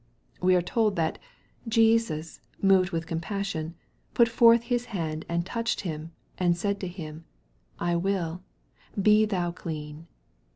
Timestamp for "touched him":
5.45-6.11